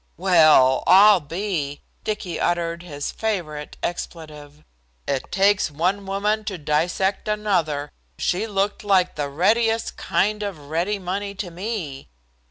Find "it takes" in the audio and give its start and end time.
5.07-5.69